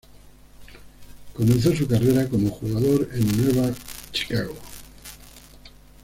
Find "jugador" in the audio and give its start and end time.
2.49-3.07